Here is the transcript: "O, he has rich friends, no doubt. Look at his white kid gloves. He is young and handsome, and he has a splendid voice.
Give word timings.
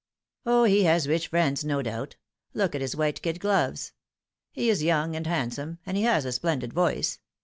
"O, 0.47 0.63
he 0.63 0.85
has 0.85 1.07
rich 1.07 1.27
friends, 1.27 1.63
no 1.63 1.83
doubt. 1.83 2.15
Look 2.55 2.73
at 2.73 2.81
his 2.81 2.95
white 2.95 3.21
kid 3.21 3.39
gloves. 3.39 3.91
He 4.51 4.67
is 4.67 4.81
young 4.81 5.15
and 5.15 5.27
handsome, 5.27 5.77
and 5.85 5.95
he 5.95 6.01
has 6.01 6.25
a 6.25 6.31
splendid 6.31 6.73
voice. 6.73 7.19